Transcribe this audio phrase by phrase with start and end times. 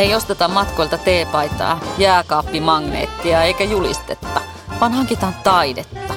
[0.00, 4.40] Ei osteta matkoilta teepaitaa, jääkaappimagneettia eikä julistetta,
[4.80, 6.14] vaan hankitaan taidetta.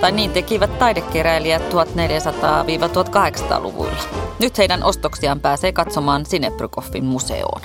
[0.00, 4.02] Tai niin tekivät taidekeräilijät 1400-1800-luvuilla.
[4.38, 7.60] Nyt heidän ostoksiaan pääsee katsomaan Sinebrykoffin museoon.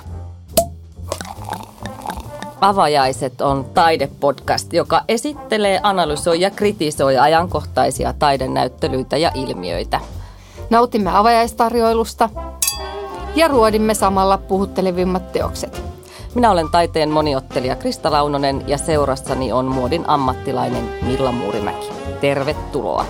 [2.62, 10.00] Avajaiset on taidepodcast, joka esittelee, analysoi ja kritisoi ajankohtaisia taidenäyttelyitä ja ilmiöitä.
[10.70, 12.30] Nautimme avajaistarjoilusta
[13.36, 15.82] ja ruodimme samalla puhuttelevimmat teokset.
[16.36, 21.88] Minä olen taiteen moniottelija Krista Launonen ja seurassani on muodin ammattilainen Milla Muurimäki.
[22.22, 23.06] Tervetuloa!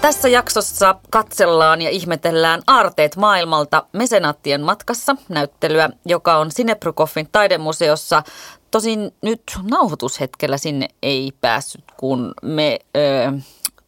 [0.00, 8.22] Tässä jaksossa katsellaan ja ihmetellään aarteet maailmalta Mesenaattien matkassa näyttelyä, joka on Sinebrykoffin taidemuseossa.
[8.70, 13.32] Tosin nyt nauhoitushetkellä sinne ei päässyt, kun me ö,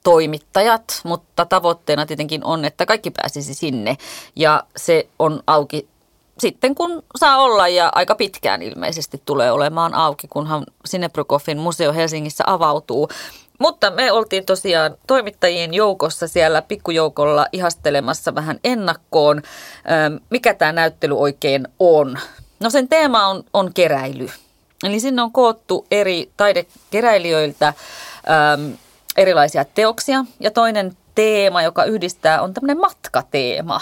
[0.04, 3.96] toimittajat, mutta tavoitteena tietenkin on, että kaikki pääsisi sinne
[4.36, 5.88] ja se on auki
[6.40, 12.44] sitten kun saa olla ja aika pitkään ilmeisesti tulee olemaan auki, kunhan Sinebrykoffin museo Helsingissä
[12.46, 13.08] avautuu.
[13.58, 19.42] Mutta me oltiin tosiaan toimittajien joukossa siellä pikkujoukolla ihastelemassa vähän ennakkoon,
[20.30, 22.18] mikä tämä näyttely oikein on.
[22.60, 24.30] No sen teema on, on keräily.
[24.84, 27.74] Eli sinne on koottu eri taidekeräilijöiltä
[29.20, 30.24] erilaisia teoksia.
[30.40, 33.80] Ja toinen teema, joka yhdistää, on tämmöinen matkateema.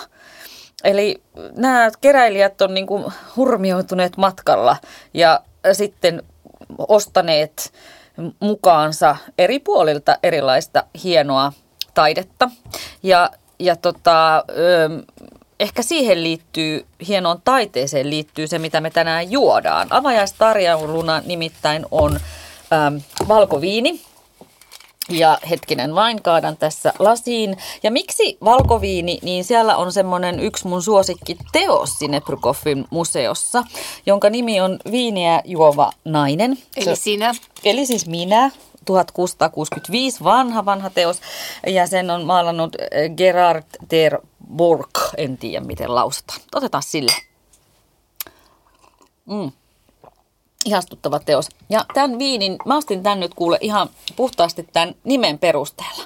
[0.85, 1.23] Eli
[1.57, 3.05] nämä keräilijät on niin kuin
[3.37, 4.77] hurmioituneet matkalla
[5.15, 5.41] ja
[5.73, 6.23] sitten
[6.89, 7.73] ostaneet
[8.41, 11.53] mukaansa eri puolilta erilaista hienoa
[11.95, 12.51] taidetta.
[13.03, 14.45] Ja, ja tota,
[15.61, 19.89] ehkä siihen liittyy, hienoon taiteeseen liittyy se, mitä me tänään juodaan.
[19.91, 22.21] Avajaistarjauluna nimittäin on
[22.73, 24.01] äm, valkoviini,
[25.09, 27.57] ja hetkinen vain kaadan tässä lasiin.
[27.83, 33.65] Ja miksi valkoviini, niin siellä on semmoinen yksi mun suosikki teos Sinebrykoffin museossa,
[34.07, 36.59] jonka nimi on Viiniä juova nainen.
[36.77, 37.35] Eli sinä.
[37.65, 38.51] Eli siis minä,
[38.85, 41.21] 1665, vanha vanha teos.
[41.67, 44.19] Ja sen on maalannut eh, Gerard ter
[44.57, 46.41] Borg, en tiedä miten lausutaan.
[46.55, 47.13] Otetaan sille.
[49.27, 49.53] Mm
[50.69, 51.49] ihastuttava teos.
[51.71, 56.05] Ja tämän viinin, mä ostin tämän nyt kuule ihan puhtaasti tämän nimen perusteella.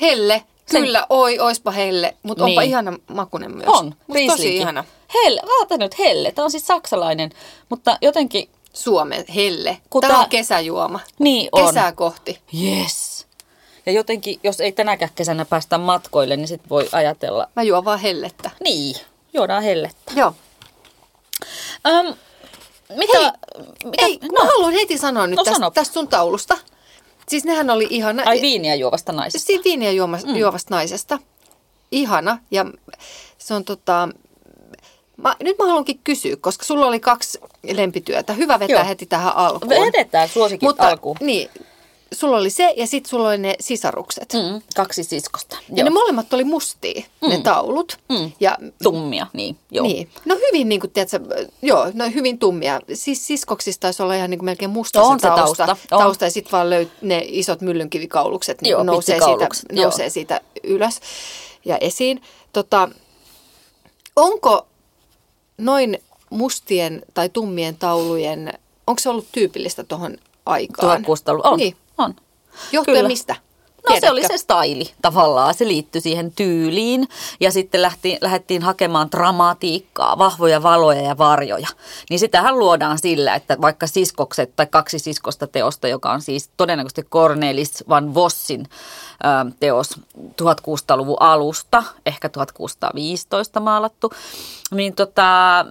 [0.00, 0.82] Helle, Sen...
[0.82, 2.52] kyllä, oi, oispa helle, mutta niin.
[2.52, 3.68] onpa ihana makunen myös.
[3.68, 3.94] On,
[4.26, 4.84] tosi ihana.
[5.14, 7.30] Helle, vaata nyt helle, tämä on siis saksalainen,
[7.68, 8.48] mutta jotenkin...
[8.76, 11.00] Suomen helle, kun tämä on kesäjuoma.
[11.18, 11.66] Niin on.
[11.66, 12.40] Kesää kohti.
[12.62, 13.26] Yes.
[13.86, 17.48] Ja jotenkin, jos ei tänäkään kesänä päästä matkoille, niin sit voi ajatella...
[17.56, 18.50] Mä juon vaan hellettä.
[18.64, 18.96] Niin,
[19.32, 20.12] juodaan hellettä.
[20.16, 20.34] Joo.
[21.88, 22.14] Um,
[22.94, 23.18] mitä?
[23.18, 23.30] Hei,
[23.84, 24.06] mitä?
[24.06, 24.28] Ei, no.
[24.32, 26.58] mä haluan heti sanoa nyt no, tästä, tästä sun taulusta.
[27.28, 28.22] Siis nehän oli ihana.
[28.26, 29.46] Ai viiniä juovasta naisesta.
[29.46, 30.36] Siis viiniä juomasta, mm.
[30.36, 31.18] juovasta naisesta.
[31.90, 32.38] Ihana.
[32.50, 32.66] Ja
[33.38, 34.08] se on tota...
[35.16, 37.38] Mä, nyt mä haluankin kysyä, koska sulla oli kaksi
[37.72, 38.32] lempityötä.
[38.32, 38.88] Hyvä vetää Joo.
[38.88, 39.68] heti tähän alkuun.
[39.68, 41.16] Vedetään suosikin Mutta, alkuun.
[41.20, 41.50] Niin,
[42.12, 44.32] sulla oli se ja sitten sulla oli ne sisarukset.
[44.32, 45.56] Mm, kaksi siskosta.
[45.74, 47.28] Ja ne molemmat oli mustia, mm.
[47.28, 47.98] ne taulut.
[48.08, 48.32] Mm.
[48.40, 49.56] Ja, Tummia, niin.
[49.70, 49.86] Joo.
[49.86, 50.08] niin.
[50.24, 51.20] No hyvin, niin kuin, tiedätkö,
[51.62, 52.80] joo, no hyvin tummia.
[52.94, 55.66] Siis siskoksista taisi olla ihan niin kuin melkein musta no, se, tausta.
[55.66, 55.96] tausta.
[55.96, 56.02] On.
[56.02, 59.48] tausta ja sitten vaan löyt ne isot myllynkivikaulukset niin joo, nousee, siitä,
[59.82, 61.00] nousee siitä ylös
[61.64, 62.22] ja esiin.
[62.52, 62.88] Tota,
[64.16, 64.66] onko
[65.58, 65.98] noin
[66.30, 68.52] mustien tai tummien taulujen,
[68.86, 71.04] onko se ollut tyypillistä tuohon aikaan?
[71.04, 71.58] 1600 on.
[71.58, 71.76] Niin.
[71.98, 72.14] On.
[72.72, 73.08] Johtuen Kyllä.
[73.08, 73.36] mistä?
[73.88, 74.06] No Tiedätkö?
[74.06, 77.08] se oli se staili tavallaan, se liittyi siihen tyyliin
[77.40, 81.68] ja sitten lähti, lähdettiin hakemaan dramatiikkaa, vahvoja valoja ja varjoja.
[82.10, 87.02] Niin sitähän luodaan sillä, että vaikka siskokset tai kaksi siskosta teosta, joka on siis todennäköisesti
[87.02, 94.12] Cornelis van Vossin ö, teos 1600-luvun alusta, ehkä 1615 maalattu,
[94.70, 95.64] niin tota, ö,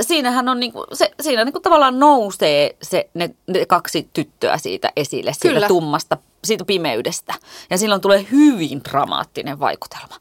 [0.00, 5.32] siinähän on niinku, se, siinä niinku tavallaan nousee se, ne, ne kaksi tyttöä siitä esille,
[5.42, 5.54] Kyllä.
[5.54, 7.34] siitä tummasta siitä pimeydestä.
[7.70, 10.14] Ja silloin tulee hyvin dramaattinen vaikutelma.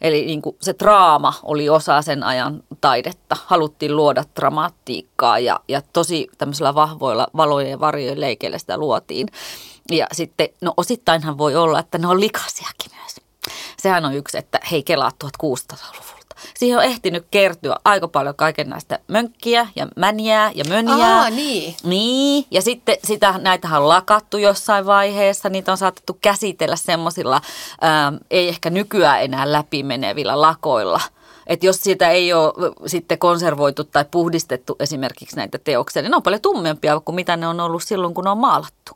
[0.00, 3.36] Eli niin kuin se draama oli osa sen ajan taidetta.
[3.44, 9.28] Haluttiin luoda dramatiikkaa ja, ja tosi tämmöisillä vahvoilla valojen ja varjojen leikeillä sitä luotiin.
[9.90, 13.16] Ja sitten, no osittainhan voi olla, että ne on likaisiakin myös.
[13.78, 16.15] Sehän on yksi, että hei kelaa 1600-luvulta
[16.54, 21.20] siihen on ehtinyt kertyä aika paljon kaiken näistä mönkkiä ja mäniää ja mönjää.
[21.20, 21.74] Aa, niin.
[21.84, 27.40] Niin, ja sitten sitä, näitä on lakattu jossain vaiheessa, niitä on saatettu käsitellä semmoisilla,
[28.30, 31.00] ei ehkä nykyään enää läpimenevillä lakoilla.
[31.46, 32.52] Että jos siitä ei ole
[32.86, 37.48] sitten konservoitu tai puhdistettu esimerkiksi näitä teoksia, niin ne on paljon tummempia kuin mitä ne
[37.48, 38.92] on ollut silloin, kun ne on maalattu.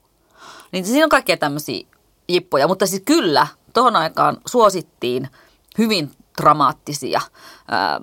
[0.72, 1.86] Niin siinä on kaikkea tämmöisiä
[2.28, 5.28] jippoja, mutta siis kyllä, tuohon aikaan suosittiin
[5.78, 6.10] hyvin
[6.40, 7.20] dramaattisia
[7.68, 8.00] ää,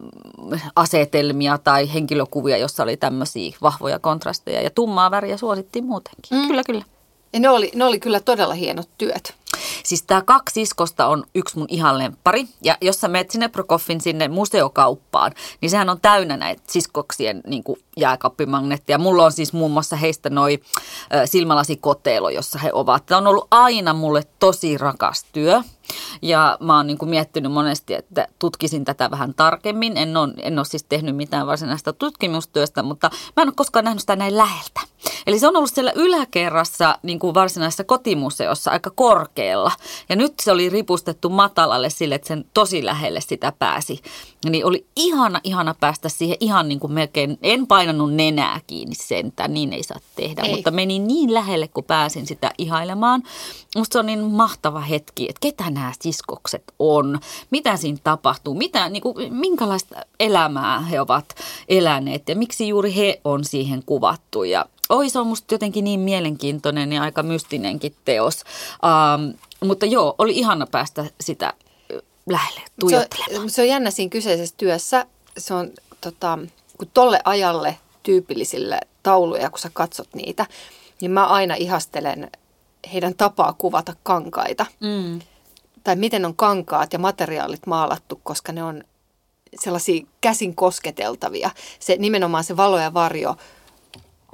[0.75, 4.61] asetelmia tai henkilökuvia, jossa oli tämmöisiä vahvoja kontrasteja.
[4.61, 6.37] Ja tummaa väriä suosittiin muutenkin.
[6.37, 6.47] Mm.
[6.47, 6.83] Kyllä, kyllä.
[7.33, 9.35] Ja ne oli, ne oli kyllä todella hienot työt.
[9.83, 12.47] Siis tämä kaksi siskosta on yksi mun ihan lemppari.
[12.63, 15.31] Ja jos sä menet sinne Prokoffin sinne museokauppaan,
[15.61, 17.63] niin sehän on täynnä näitä siskoksien niin
[17.97, 18.97] jääkaappimagneetteja.
[18.97, 20.59] Mulla on siis muun muassa heistä noi
[21.25, 23.05] silmälasikoteelo, jossa he ovat.
[23.05, 25.61] Tämä on ollut aina mulle tosi rakas työ.
[26.21, 29.97] Ja mä oon niin miettinyt monesti, että tutkisin tätä vähän tarkemmin.
[29.97, 34.01] En ole, en ole siis tehnyt mitään varsinaista tutkimustyöstä, mutta mä en ole koskaan nähnyt
[34.01, 34.81] sitä näin läheltä.
[35.27, 39.71] Eli se on ollut siellä yläkerrassa niin kuin varsinaisessa kotimuseossa aika korkealla.
[40.09, 44.01] Ja nyt se oli ripustettu matalalle sille, että sen tosi lähelle sitä pääsi.
[44.49, 49.53] Niin oli ihana, ihana päästä siihen ihan niin kuin melkein, en painanut nenää kiinni sentään,
[49.53, 50.41] niin ei saa tehdä.
[50.41, 50.55] Ei.
[50.55, 53.23] Mutta meni niin lähelle, kun pääsin sitä ihailemaan.
[53.75, 57.19] Musta se on niin mahtava hetki, että ketä nämä siskokset on,
[57.49, 61.25] mitä siinä tapahtuu, mitä, niin kuin, minkälaista elämää he ovat
[61.69, 64.43] eläneet ja miksi juuri he on siihen kuvattu.
[64.43, 68.43] Ja oi, se on musta jotenkin niin mielenkiintoinen ja aika mystinenkin teos.
[68.83, 69.33] Um,
[69.67, 71.53] mutta joo, oli ihana päästä sitä
[72.29, 73.35] lähelle tuijottelemaan.
[73.35, 75.05] Se on, se on jännä siinä kyseisessä työssä.
[75.37, 76.39] Se on tota,
[76.77, 80.45] kun tolle ajalle tyypillisille tauluja, kun sä katsot niitä,
[81.01, 82.31] niin mä aina ihastelen
[82.93, 84.65] heidän tapaa kuvata kankaita.
[84.79, 85.19] Mm.
[85.83, 88.83] Tai miten on kankaat ja materiaalit maalattu, koska ne on
[89.59, 91.49] sellaisia käsin kosketeltavia.
[91.79, 93.35] Se nimenomaan se valo ja varjo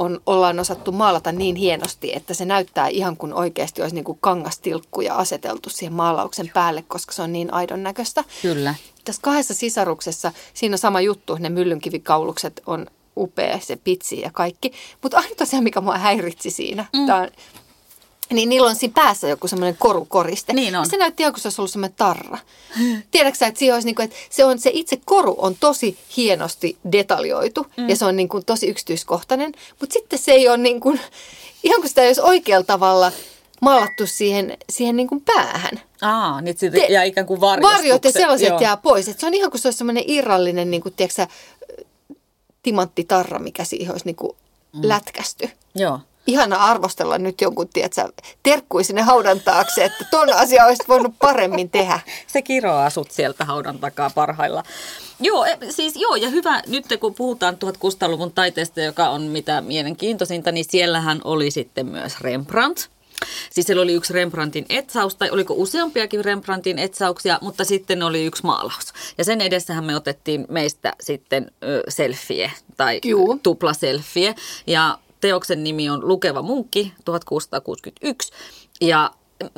[0.04, 4.18] on, ollaan osattu maalata niin hienosti, että se näyttää ihan kuin oikeasti olisi niin kuin
[4.22, 8.24] kangastilkkuja aseteltu siihen maalauksen päälle, koska se on niin aidon näköistä.
[8.42, 8.76] Kyllä.
[9.06, 14.72] Tässä kahdessa sisaruksessa siinä on sama juttu, ne myllynkivikaulukset on upea, se pitsi ja kaikki.
[15.02, 17.06] Mutta ainoa se, mikä mua häiritsi siinä, mm.
[17.06, 17.30] tämä on
[18.34, 20.54] niin niillä on siinä päässä joku semmoinen korukoriste.
[20.54, 20.90] Niin on.
[20.90, 22.38] Se näytti ihan kuin se olisi ollut semmoinen tarra.
[23.12, 25.98] Tiedätkö sä, että, siihen olisi niin kuin, että se, on, se itse koru on tosi
[26.18, 27.90] hienosti detaljoitu mm.
[27.90, 31.00] ja se on niin kuin tosi yksityiskohtainen, mutta sitten se ei ole niin kuin,
[31.64, 33.12] ihan kuin sitä ei olisi oikealla tavalla
[33.62, 35.82] maalattu siihen, siihen niin kuin päähän.
[36.02, 37.80] Aa, niin sitten jää ikään kuin varjostukset.
[37.80, 38.62] Varjot ja sellaiset Joo.
[38.62, 39.08] jää pois.
[39.08, 41.28] Et se on ihan kuin se olisi semmoinen irrallinen, niin kuin, tiedätkö,
[42.64, 44.36] timanttitarra, mikä siihen olisi niin kuin
[44.74, 44.80] mm.
[44.84, 45.50] lätkästy.
[45.76, 48.10] Joo ihana arvostella nyt jonkun, tiedätkö,
[48.44, 52.00] terkkui sinne haudan taakse, että ton asia olisi voinut paremmin tehdä.
[52.28, 54.64] Se kiroaa sut sieltä haudan takaa parhailla.
[55.20, 60.52] Joo, e, siis joo, ja hyvä, nyt kun puhutaan 1600-luvun taiteesta, joka on mitä mielenkiintoisinta,
[60.52, 62.90] niin siellähän oli sitten myös Rembrandt.
[63.50, 68.44] Siis siellä oli yksi Rembrandtin etsaus, tai oliko useampiakin Rembrandtin etsauksia, mutta sitten oli yksi
[68.44, 68.94] maalaus.
[69.18, 73.40] Ja sen edessähän me otettiin meistä sitten ö, selfie, tai Juu.
[73.44, 74.36] tupla selfie.
[74.68, 78.34] Ja teoksen nimi on Lukeva munkki 1661.
[78.82, 79.12] Ja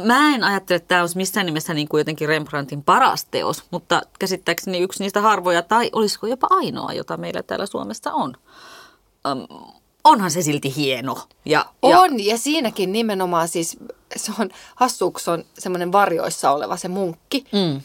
[0.03, 4.01] mä en ajattele, että tämä olisi missään nimessä niin kuin jotenkin Rembrandtin paras teos, mutta
[4.19, 8.37] käsittääkseni yksi niistä harvoja, tai olisiko jopa ainoa, jota meillä täällä Suomessa on.
[9.25, 9.47] Öm,
[10.03, 11.17] onhan se silti hieno.
[11.45, 11.99] Ja, ja...
[11.99, 13.77] On, ja siinäkin nimenomaan siis,
[14.15, 17.45] se on hassu, se on semmoinen varjoissa oleva se munkki.
[17.51, 17.81] Mm.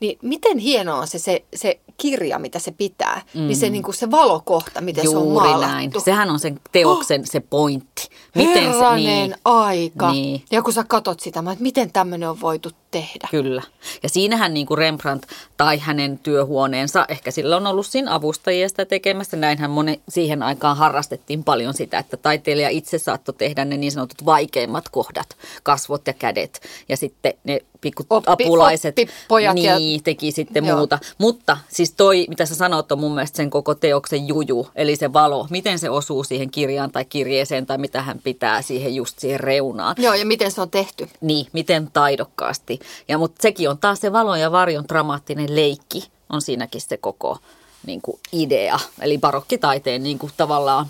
[0.00, 3.40] Niin miten hieno on se, se, se kirja, mitä se pitää, mm.
[3.40, 3.72] niin se, mm.
[3.72, 5.66] niin kuin se valokohta, miten Juuri se on maalattu.
[5.66, 5.92] näin.
[6.04, 7.26] Sehän on sen teoksen oh.
[7.26, 8.08] se pointti.
[8.34, 10.12] Miten Herranen se, niin, aika.
[10.12, 10.42] Niin.
[10.50, 13.28] Ja kun sä katot sitä, että miten tämmöinen on voitu tehdä.
[13.30, 13.62] Kyllä.
[14.02, 18.84] Ja siinähän niin kuin Rembrandt tai hänen työhuoneensa, ehkä sillä on ollut siinä avustajia sitä
[18.84, 19.36] tekemässä.
[19.36, 24.24] Näinhän moni, siihen aikaan harrastettiin paljon sitä, että taiteilija itse saattoi tehdä ne niin sanotut
[24.24, 26.60] vaikeimmat kohdat, kasvot ja kädet.
[26.88, 28.96] Ja sitten ne pikku oppi, apulaiset
[29.28, 30.00] pojat niin, ja...
[30.04, 30.76] teki sitten Joo.
[30.76, 30.98] muuta.
[31.18, 35.12] Mutta siis toi, mitä sä sanot, on mun mielestä sen koko teoksen juju, eli se
[35.12, 35.46] valo.
[35.50, 39.96] Miten se osuu siihen kirjaan tai kirjeeseen tai mitä hän pitää siihen just siihen reunaan.
[39.98, 41.08] Joo, ja miten se on tehty.
[41.20, 42.80] Niin, miten taidokkaasti.
[43.08, 47.38] Ja mutta sekin on taas se valon ja varjon dramaattinen leikki, on siinäkin se koko
[47.86, 48.78] niin kuin idea.
[49.00, 50.86] Eli barokkitaiteen niin kuin tavallaan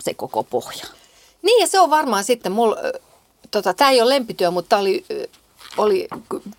[0.00, 0.84] se koko pohja.
[1.42, 2.76] Niin ja se on varmaan sitten, mulla,
[3.50, 5.04] tota, tämä ei ole lempityö, mutta oli,
[5.76, 6.08] oli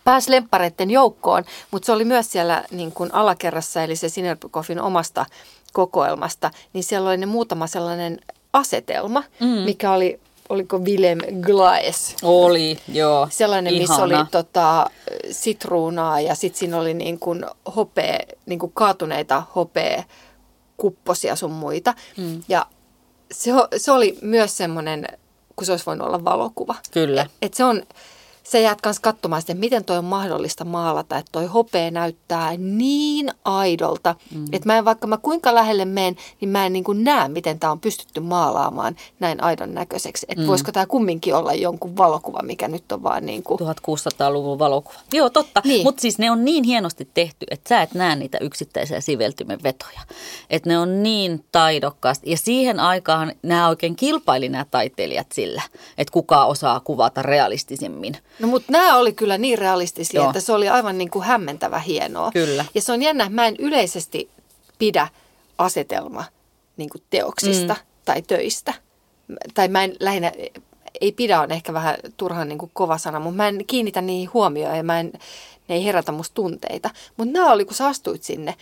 [0.03, 5.25] pääs lemppareiden joukkoon, mutta se oli myös siellä niin kuin alakerrassa, eli se Sinerbykofin omasta
[5.73, 8.19] kokoelmasta, niin siellä oli ne muutama sellainen
[8.53, 9.47] asetelma, mm.
[9.47, 12.15] mikä oli oliko Willem Glaes?
[12.23, 13.27] Oli, joo.
[13.31, 13.89] Sellainen, Ihana.
[13.89, 14.89] missä oli tota,
[15.31, 20.03] sitruunaa ja sitten siinä oli niin kuin hopea, niin kuin kaatuneita hopea
[20.77, 21.93] kupposia sun muita.
[22.17, 22.43] Mm.
[22.47, 22.65] Ja
[23.31, 25.07] se, se oli myös semmoinen,
[25.55, 26.75] kun se olisi voinut olla valokuva.
[26.91, 27.21] Kyllä.
[27.21, 27.83] Et, et se on,
[28.51, 33.31] sä jäät kanssa katsomaan sitten, miten toi on mahdollista maalata, että toi hopea näyttää niin
[33.45, 34.45] aidolta, mm.
[34.51, 37.59] että mä en, vaikka mä kuinka lähelle menen, niin mä en niin kuin näe, miten
[37.59, 40.25] tämä on pystytty maalaamaan näin aidon näköiseksi.
[40.29, 40.47] Että mm.
[40.47, 43.59] voisiko tämä kumminkin olla jonkun valokuva, mikä nyt on vaan niin kuin...
[43.59, 44.97] 1600-luvun valokuva.
[45.13, 45.61] Joo, totta.
[45.65, 45.83] Niin.
[45.83, 50.01] Mutta siis ne on niin hienosti tehty, että sä et näe niitä yksittäisiä siveltymen vetoja.
[50.49, 52.31] Että ne on niin taidokkaasti.
[52.31, 55.61] Ja siihen aikaan nämä oikein kilpaili nämä taiteilijat sillä,
[55.97, 58.17] että kuka osaa kuvata realistisimmin.
[58.39, 60.29] No mutta nämä oli kyllä niin realistisia, Joo.
[60.29, 62.31] että se oli aivan niin kuin hämmentävä hienoa.
[62.31, 62.65] Kyllä.
[62.75, 64.29] Ja se on jännä, mä en yleisesti
[64.79, 65.07] pidä
[65.57, 66.23] asetelma
[66.77, 67.79] niin kuin teoksista mm.
[68.05, 68.73] tai töistä.
[69.53, 70.31] Tai mä en lähinnä,
[71.01, 74.33] ei pidä on ehkä vähän turhan niin kuin kova sana, mutta mä en kiinnitä niihin
[74.33, 75.13] huomioon ja mä en,
[75.67, 76.89] ne ei herätä musta tunteita.
[77.17, 78.55] Mutta nämä oli, kun sä astuit sinne,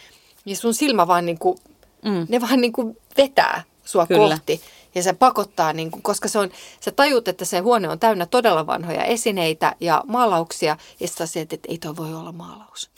[0.46, 1.58] ja sun silmä vaan niin kuin,
[2.06, 2.26] mm.
[2.30, 4.36] ne vaan niin kuin vetää sua Kyllä.
[4.36, 4.62] kohti.
[4.96, 6.50] Ja se pakottaa, niin kuin, koska se on,
[6.80, 10.78] sä tajut, että se huone on täynnä todella vanhoja esineitä ja maalauksia.
[11.00, 12.90] Ja sä että ei toi voi olla maalaus.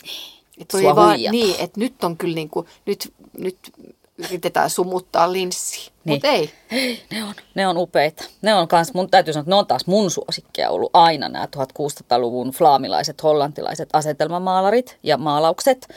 [0.62, 3.58] Että Sua vaan, niin, että nyt on kyllä niin kuin, nyt, nyt
[4.18, 5.80] yritetään sumuttaa linssi.
[5.80, 6.14] Niin.
[6.14, 6.52] Mutta ei.
[7.12, 8.24] Ne on, ne on upeita.
[8.42, 11.46] Ne on kans, mun täytyy sanoa, että ne on taas mun suosikkeja ollut aina nämä
[11.46, 15.88] 1600-luvun flaamilaiset, hollantilaiset asetelmamaalarit ja maalaukset.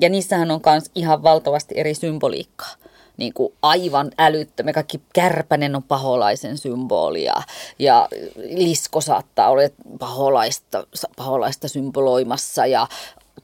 [0.00, 2.74] Ja niissähän on kans ihan valtavasti eri symboliikkaa
[3.16, 4.74] niin kuin aivan älyttömiä.
[4.74, 7.34] Kaikki kärpänen on paholaisen symbolia
[7.78, 9.62] ja lisko saattaa olla
[9.98, 12.86] paholaista, paholaista symboloimassa ja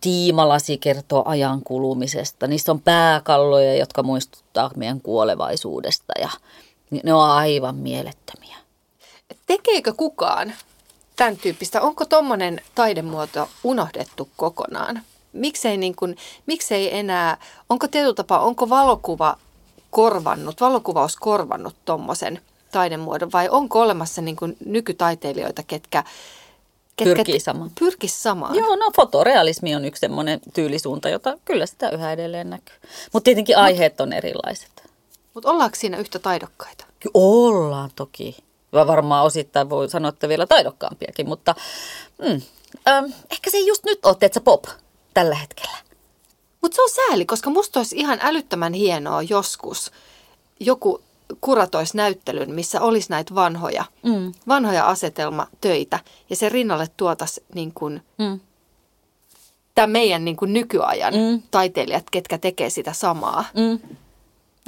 [0.00, 2.46] tiimalasi kertoo ajan kulumisesta.
[2.46, 6.30] Niissä on pääkalloja, jotka muistuttaa meidän kuolevaisuudesta ja
[7.04, 8.56] ne on aivan mielettömiä.
[9.46, 10.52] Tekeekö kukaan
[11.16, 11.80] tämän tyyppistä?
[11.80, 15.02] Onko tuommoinen taidemuoto unohdettu kokonaan?
[15.32, 17.36] Miksei, niin kuin, miksei enää,
[17.68, 19.36] onko tietyllä tapaa, onko valokuva
[19.90, 22.40] korvannut, valokuvaus korvannut tuommoisen
[22.72, 26.04] taidemuodon vai onko olemassa niin kuin nykytaiteilijoita, ketkä,
[26.96, 27.70] ketkä pyrkii samaan.
[27.80, 28.54] Pyrkis samaan.
[28.54, 32.76] Joo, no fotorealismi on yksi semmoinen tyylisuunta, jota kyllä sitä yhä edelleen näkyy.
[33.12, 34.90] Mutta tietenkin aiheet on erilaiset.
[35.34, 36.84] Mutta ollaanko siinä yhtä taidokkaita?
[37.00, 38.36] Kyllä ollaan toki.
[38.72, 41.54] Ja varmaan osittain voi sanoa, että vielä taidokkaampiakin, mutta
[42.18, 42.42] mm,
[42.88, 44.64] ähm, ehkä se just nyt on, että pop
[45.14, 45.89] tällä hetkellä.
[46.60, 49.92] Mutta se on sääli, koska musta olisi ihan älyttömän hienoa joskus
[50.60, 51.00] joku
[51.40, 54.32] kuratoisi näyttelyn, missä olisi näitä vanhoja, mm.
[54.48, 55.98] vanhoja asetelmatöitä
[56.30, 58.40] ja se rinnalle tuotaisi niin kuin, mm.
[59.74, 61.42] tämän meidän niin kuin nykyajan mm.
[61.50, 63.44] taiteilijat, ketkä tekee sitä samaa.
[63.56, 63.78] Mm.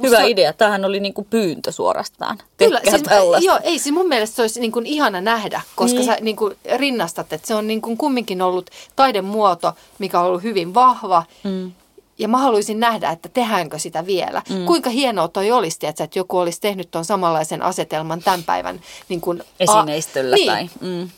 [0.03, 0.27] Hyvä Musta...
[0.27, 0.53] idea.
[0.53, 2.37] Tämähän oli niin kuin pyyntö suorastaan.
[2.57, 3.03] Kyllä, siis,
[3.41, 6.05] joo, ei siis mun mielestä se olisi niin kuin ihana nähdä, koska niin.
[6.05, 10.43] sä niin kuin rinnastat, että se on niin kuin kumminkin ollut taidemuoto, mikä on ollut
[10.43, 11.23] hyvin vahva.
[11.43, 11.71] Mm.
[12.17, 14.41] Ja mä haluaisin nähdä, että tehdäänkö sitä vielä.
[14.49, 14.65] Mm.
[14.65, 19.43] Kuinka hienoa toi olisi, että joku olisi tehnyt tuon samanlaisen asetelman tämän päivän niin kuin,
[19.59, 20.33] esineistöllä.
[20.33, 20.47] A- niin.
[20.47, 21.09] tai, mm.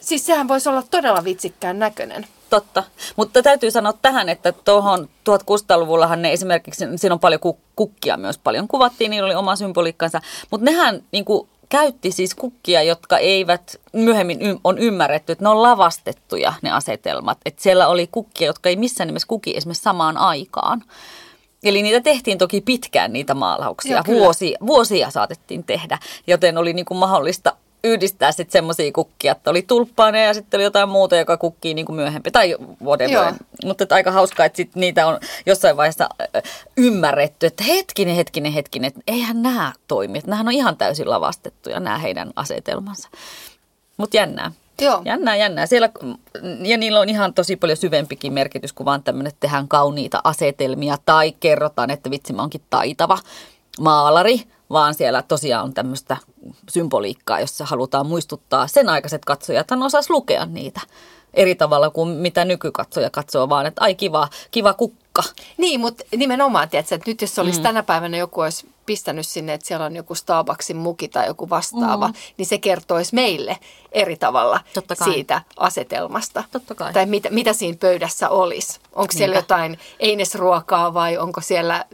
[0.00, 2.26] Siis sehän voisi olla todella vitsikkään näköinen.
[2.50, 2.82] Totta,
[3.16, 7.40] mutta täytyy sanoa tähän, että tuohon 1600-luvullahan ne esimerkiksi, siinä on paljon
[7.76, 10.20] kukkia myös paljon kuvattiin, niillä oli oma symboliikkansa,
[10.50, 15.48] mutta nehän niin kuin, käytti siis kukkia, jotka eivät myöhemmin y- on ymmärretty, että ne
[15.48, 17.38] on lavastettuja ne asetelmat.
[17.44, 20.82] Että siellä oli kukkia, jotka ei missään nimessä kuki esimerkiksi samaan aikaan.
[21.62, 26.84] Eli niitä tehtiin toki pitkään niitä maalauksia, Joo, Vuosi, vuosia saatettiin tehdä, joten oli niin
[26.84, 31.36] kuin mahdollista yhdistää sitten semmoisia kukkia, että oli tulppaane ja sitten oli jotain muuta, joka
[31.36, 33.34] kukkii niin kuin myöhempi tai whatever.
[33.64, 36.08] Mutta aika hauskaa, että sit niitä on jossain vaiheessa
[36.76, 40.18] ymmärretty, että hetkinen, hetkinen, hetkinen, että eihän nämä toimi.
[40.18, 43.08] Että nämähän on ihan täysin lavastettuja nämä heidän asetelmansa.
[43.96, 44.52] Mutta jännää.
[44.80, 45.02] Joo.
[45.04, 45.66] Jännää, jännää.
[45.66, 45.88] Siellä,
[46.62, 50.96] ja niillä on ihan tosi paljon syvempikin merkitys kuin vaan tämmöinen, että tehdään kauniita asetelmia
[51.06, 53.18] tai kerrotaan, että vitsi mä onkin taitava
[53.80, 56.16] maalari, vaan siellä tosiaan on tämmöistä
[56.70, 60.80] symboliikkaa, jossa halutaan muistuttaa sen aikaiset katsojat, että osas lukea niitä
[61.34, 65.22] eri tavalla kuin mitä nykykatsoja katsoo, vaan että ai kiva, kiva kukka.
[65.56, 67.62] Niin, mutta nimenomaan, tiedätkö, että nyt jos olisi mm.
[67.62, 72.08] tänä päivänä joku olisi pistänyt sinne, että siellä on joku Starbucksin muki tai joku vastaava,
[72.08, 72.14] mm.
[72.36, 73.58] niin se kertoisi meille
[73.92, 74.60] eri tavalla
[75.04, 76.44] siitä asetelmasta.
[76.50, 76.92] Totta kai.
[76.92, 78.80] Tai mitä, mitä siinä pöydässä olisi.
[78.84, 79.12] Onko Niinpä.
[79.12, 81.84] siellä jotain einesruokaa vai onko siellä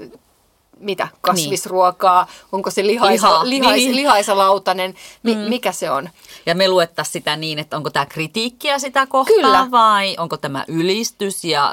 [0.81, 2.49] mitä, kasvisruokaa, niin.
[2.53, 3.97] onko se lihaisa, Liha, lihais, niin.
[3.97, 5.41] lihaisalautainen, mi, mm.
[5.41, 6.11] mikä se on.
[6.47, 9.71] Ja me luettaisiin sitä niin, että onko tämä kritiikkiä sitä kohtaa Kyllä.
[9.71, 11.45] vai onko tämä ylistys.
[11.45, 11.73] Ja,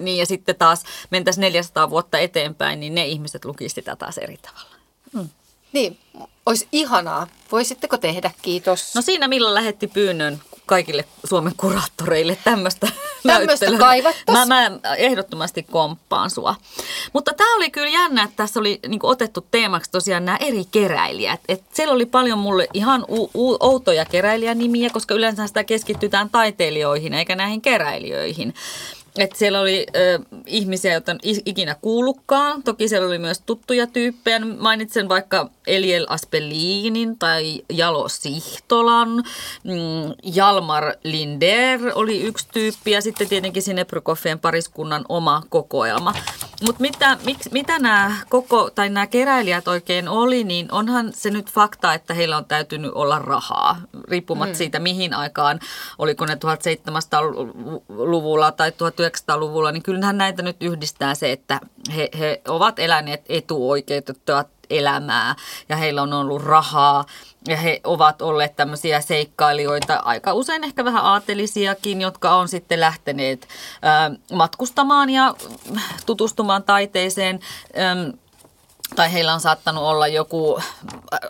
[0.00, 4.36] niin, ja sitten taas mentäisiin 400 vuotta eteenpäin, niin ne ihmiset lukisivat sitä taas eri
[4.36, 4.76] tavalla.
[5.12, 5.28] Mm.
[5.72, 5.98] Niin,
[6.46, 7.26] olisi ihanaa.
[7.52, 8.30] Voisitteko tehdä?
[8.42, 8.94] Kiitos.
[8.94, 12.88] No siinä Milla lähetti pyynnön kaikille Suomen kuraattoreille tämmöistä
[13.24, 13.78] näyttelyä.
[14.30, 16.54] Mä, mä ehdottomasti komppaan sua.
[17.12, 21.40] Mutta tämä oli kyllä jännä, että tässä oli niinku otettu teemaksi tosiaan nämä eri keräilijät.
[21.48, 27.14] Et siellä oli paljon mulle ihan u- u- outoja keräilijänimiä, koska yleensä sitä keskitytään taiteilijoihin
[27.14, 28.54] eikä näihin keräilijöihin.
[29.18, 32.62] Et siellä oli ö, ihmisiä, joita en ikinä kuullutkaan.
[32.62, 34.38] Toki siellä oli myös tuttuja tyyppejä.
[34.38, 39.08] Mainitsen vaikka Eliel Aspelinin tai Jalo Sihtolan.
[39.64, 46.14] Mm, Jalmar Linder oli yksi tyyppi ja sitten tietenkin Sineprykoffien pariskunnan oma kokoelma.
[46.62, 47.18] Mutta mitä,
[47.52, 52.36] mitä nämä koko, tai nämä keräilijät oikein oli, niin onhan se nyt fakta, että heillä
[52.36, 54.58] on täytynyt olla rahaa, riippumatta mm.
[54.58, 55.60] siitä mihin aikaan,
[55.98, 58.72] oliko ne 1700-luvulla tai
[59.08, 61.60] 1900-luvulla, niin kyllähän näitä nyt yhdistää se, että
[61.96, 65.34] he, he ovat eläneet etuoikeutettua elämää
[65.68, 67.04] ja heillä on ollut rahaa
[67.48, 73.48] ja he ovat olleet tämmöisiä seikkailijoita, aika usein ehkä vähän aatelisiakin, jotka on sitten lähteneet
[73.48, 75.34] ö, matkustamaan ja
[76.06, 77.40] tutustumaan taiteeseen.
[78.12, 78.18] Ö,
[78.96, 80.60] tai heillä on saattanut olla joku,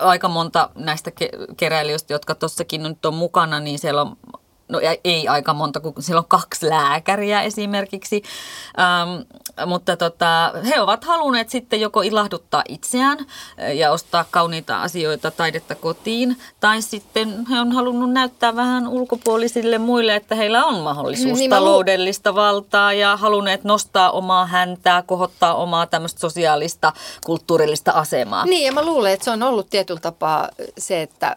[0.00, 1.10] aika monta näistä
[1.56, 4.16] keräilijöistä, jotka tuossakin nyt on mukana, niin siellä on
[4.68, 8.22] no ei aika monta, kun siellä on kaksi lääkäriä esimerkiksi,
[8.78, 9.22] ähm,
[9.66, 13.18] mutta tota, he ovat halunneet sitten joko ilahduttaa itseään
[13.74, 20.16] ja ostaa kauniita asioita, taidetta kotiin, tai sitten he on halunnut näyttää vähän ulkopuolisille muille,
[20.16, 26.20] että heillä on mahdollisuus niin taloudellista valtaa ja halunneet nostaa omaa häntää, kohottaa omaa tämmöistä
[26.20, 26.92] sosiaalista,
[27.24, 28.44] kulttuurillista asemaa.
[28.44, 30.48] Niin, ja mä luulen, että se on ollut tietyllä tapaa
[30.78, 31.36] se, että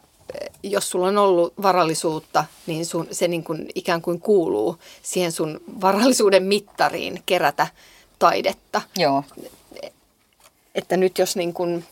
[0.63, 5.61] jos sulla on ollut varallisuutta, niin sun, se niin kuin ikään kuin kuuluu siihen sun
[5.81, 7.67] varallisuuden mittariin kerätä
[8.19, 8.81] taidetta.
[8.97, 9.23] Joo.
[10.75, 11.85] Että nyt jos niin kuin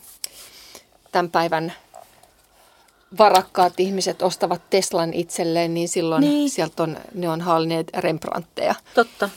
[1.12, 1.72] tämän päivän
[3.18, 6.50] varakkaat ihmiset ostavat Teslan itselleen, niin silloin niin.
[6.50, 8.74] sieltä on, ne on haalineet Rembrandtteja.
[8.94, 9.30] Totta.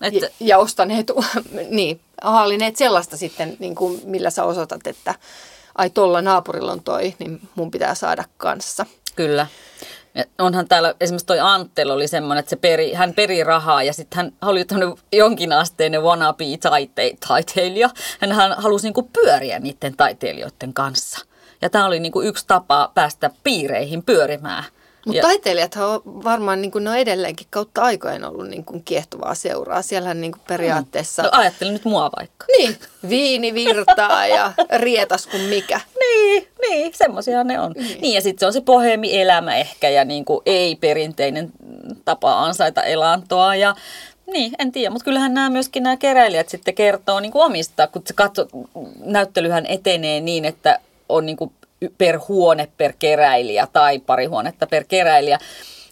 [0.00, 0.26] Että...
[0.26, 1.12] Ja, ja ostaneet,
[1.70, 5.14] niin, haalineet sellaista sitten, niin kuin, millä sä osoitat, että
[5.78, 8.86] ai tuolla naapurilla on toi, niin mun pitää saada kanssa.
[9.16, 9.46] Kyllä.
[10.14, 13.92] Ja onhan täällä, esimerkiksi toi Anttel oli semmoinen, että se peri, hän peri rahaa ja
[13.92, 14.66] sitten hän oli
[15.12, 17.90] jonkinasteinen wannabe taite, taiteilija.
[18.20, 21.26] Hän, hän halusi niinku pyöriä niiden taiteilijoiden kanssa.
[21.62, 24.64] Ja tämä oli niinku yksi tapa päästä piireihin pyörimään.
[25.06, 29.34] Mutta taiteilijat on varmaan niin kuin ne on edelleenkin kautta aikojen ollut niin kuin kiehtovaa
[29.34, 29.82] seuraa.
[29.82, 31.22] Siellähän niin kuin periaatteessa...
[31.22, 32.46] No ajattelin nyt mua vaikka.
[32.58, 32.76] Niin,
[33.08, 35.80] viini virtaa ja rietas kuin mikä.
[36.00, 37.72] Niin, niin, semmoisia ne on.
[37.72, 41.52] Niin, niin ja sitten se on se pohemi-elämä ehkä ja niin kuin ei-perinteinen
[42.04, 43.74] tapa ansaita elantoa ja
[44.32, 48.02] niin, en tiedä, mutta kyllähän nämä myöskin nämä keräilijät sitten kertoo niin kuin omista, kun
[48.06, 48.46] se katso,
[49.04, 51.52] näyttelyhän etenee niin, että on niin kuin
[51.98, 55.38] per huone per keräilijä tai pari huonetta per keräilijä,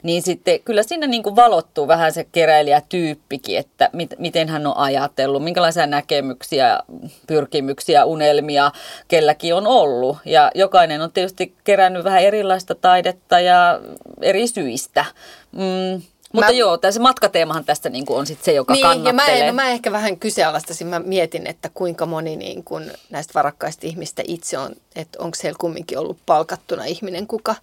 [0.04, 4.76] niin sitten kyllä siinä niin kuin valottuu vähän se keräilijätyyppikin, että mit, miten hän on
[4.76, 6.80] ajatellut, minkälaisia näkemyksiä,
[7.26, 8.70] pyrkimyksiä, unelmia
[9.08, 10.16] kelläkin on ollut.
[10.24, 13.80] Ja jokainen on tietysti kerännyt vähän erilaista taidetta ja
[14.22, 15.04] eri syistä.
[15.52, 16.02] Mm,
[16.34, 19.46] mutta mä, joo, tässä matkateemahan tästä niin kuin on sit se, joka niin, kannattelee.
[19.46, 23.86] Ja mä, mä ehkä vähän kyseenalaistasin, mä mietin, että kuinka moni niin kuin näistä varakkaista
[23.86, 27.54] ihmistä itse on, että onko siellä kumminkin ollut palkattuna ihminen, kuka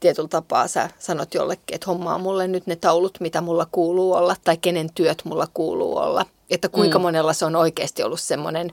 [0.00, 4.36] tietyllä tapaa sä sanot jollekin, että hommaa mulle nyt ne taulut, mitä mulla kuuluu olla,
[4.44, 6.26] tai kenen työt mulla kuuluu olla.
[6.50, 7.02] Että kuinka mm.
[7.02, 8.72] monella se on oikeasti ollut semmoinen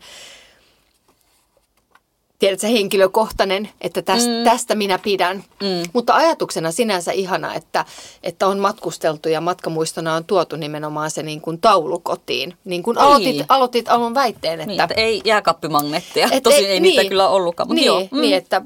[2.42, 4.44] tiedätkö, henkilökohtainen, että tästä, mm.
[4.44, 5.38] tästä minä pidän.
[5.38, 5.84] Mm.
[5.94, 7.86] Mutta ajatuksena sinänsä ihana, että,
[8.24, 12.54] että on matkusteltu ja matkamuistona on tuotu nimenomaan se niin kuin taulu kotiin.
[12.66, 14.68] Niin kuin aloitit, aloitit alun väitteen, että...
[14.68, 16.28] Niin, että ei jääkappimagneettia.
[16.32, 18.08] Et Tosin ei, ei niin, niitä kyllä ollutkaan, mutta niin, joo.
[18.12, 18.22] Mm.
[18.22, 18.62] Niin, että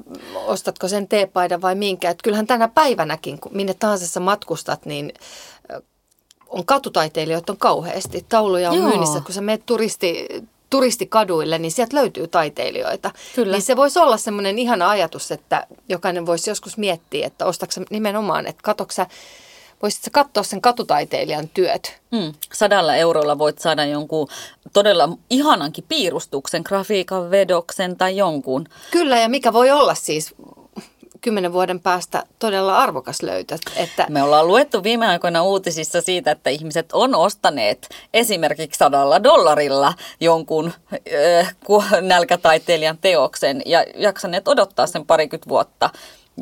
[0.46, 2.10] ostatko sen teepaidan vai minkä.
[2.10, 5.12] Että kyllähän tänä päivänäkin, kun minne tahansa sä matkustat, niin
[6.48, 8.26] on katutaiteilijoita on kauheasti.
[8.28, 8.88] Tauluja on Joo.
[8.88, 10.26] myynnissä, kun sä menet turisti,
[10.70, 13.10] turistikaduille, niin sieltä löytyy taiteilijoita.
[13.34, 13.52] Kyllä.
[13.52, 18.46] Niin se voisi olla semmoinen ihana ajatus, että jokainen voisi joskus miettiä, että ostatko nimenomaan,
[18.46, 19.06] että katoksa
[19.82, 22.00] voisitko katsoa sen katutaiteilijan työt?
[22.16, 22.34] Hmm.
[22.52, 24.28] Sadalla eurolla voit saada jonkun
[24.72, 28.68] todella ihanankin piirustuksen, grafiikan vedoksen tai jonkun.
[28.90, 30.34] Kyllä, ja mikä voi olla siis
[31.26, 33.58] kymmenen vuoden päästä todella arvokas löytö.
[33.76, 34.06] Että...
[34.08, 40.72] Me ollaan luettu viime aikoina uutisissa siitä, että ihmiset on ostaneet esimerkiksi sadalla dollarilla jonkun
[41.40, 41.54] äh,
[42.00, 45.90] nälkätaiteilijan teoksen ja jaksaneet odottaa sen parikymmentä vuotta.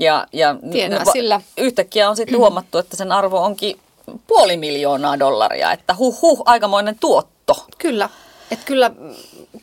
[0.01, 1.41] Ja, ja Tienaa sillä.
[1.59, 3.79] Yhtäkkiä on sitten huomattu, että sen arvo onkin
[4.27, 7.67] puoli miljoonaa dollaria, että huh huh, aikamoinen tuotto.
[7.79, 8.09] Kyllä,
[8.51, 8.91] että kyllä,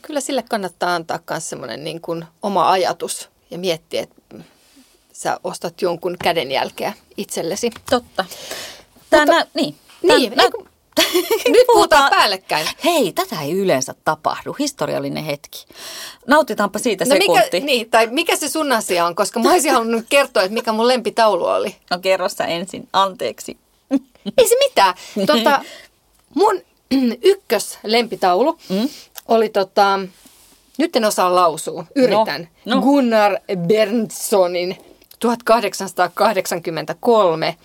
[0.02, 4.21] kyllä sille kannattaa antaa myös semmoinen niin kuin oma ajatus ja miettiä, että
[5.12, 7.70] sä ostat jonkun kädenjälkeä itsellesi.
[7.90, 8.24] Totta.
[9.10, 9.76] Tämä Mutta, nä- niin.
[10.02, 10.58] Niin, nä- eikö,
[11.52, 12.66] nyt puhutaan päällekkäin.
[12.84, 14.56] Hei, tätä ei yleensä tapahdu.
[14.58, 15.66] Historiallinen hetki.
[16.26, 17.44] Nautitaanpa siitä no sekunti.
[17.52, 20.72] Mikä, niin, tai mikä se sun asia on, koska mä olisin halunnut kertoa, että mikä
[20.72, 21.76] mun lempitaulu oli.
[21.90, 23.56] No kerro sä ensin, anteeksi.
[24.38, 24.94] Ei se mitään.
[25.26, 25.62] Tota,
[26.34, 26.60] mun
[27.22, 28.88] ykkös lempitaulu mm?
[29.28, 30.00] oli tota,
[30.78, 32.48] nyt en osaa lausua, yritän.
[32.64, 32.82] No, no.
[32.82, 34.91] Gunnar Berntssonin
[35.22, 37.56] 1883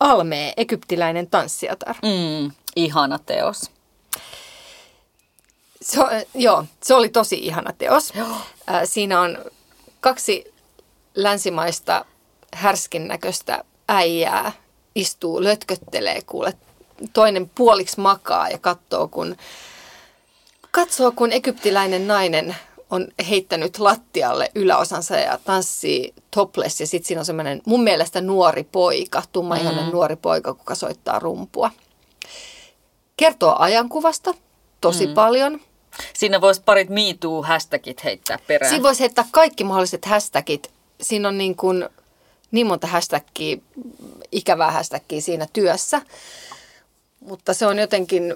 [0.00, 1.96] Almee, egyptiläinen tanssijatar.
[2.02, 3.70] Mm, ihana teos.
[5.82, 6.00] Se,
[6.34, 8.12] joo, se oli tosi ihana teos.
[8.14, 8.36] Joo.
[8.84, 9.38] Siinä on
[10.00, 10.54] kaksi
[11.14, 12.04] länsimaista
[12.54, 14.52] härskin näköistä äijää
[14.94, 16.52] istuu, lötköttelee, kuule.
[17.12, 19.36] Toinen puoliksi makaa ja katsoo, kun,
[20.70, 22.56] katsoo, kun egyptiläinen nainen
[22.92, 26.80] on heittänyt lattialle yläosansa ja tanssii topless.
[26.80, 29.90] Ja sitten siinä on semmoinen mun mielestä nuori poika, tummaihainen mm.
[29.90, 31.70] nuori poika, kuka soittaa rumpua.
[33.16, 34.34] Kertoo ajankuvasta
[34.80, 35.14] tosi mm.
[35.14, 35.60] paljon.
[36.14, 38.70] Siinä voisi parit miituu hashtagit heittää perään.
[38.70, 40.70] Siinä voisi heittää kaikki mahdolliset hashtagit.
[41.00, 41.88] Siinä on niin, kuin,
[42.50, 43.56] niin monta hashtagia,
[44.32, 46.02] ikävää hashtagia siinä työssä.
[47.20, 48.34] Mutta se on jotenkin